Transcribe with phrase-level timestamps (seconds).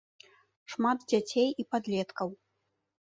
[0.75, 2.29] Шмат дзяцей і падлеткаў.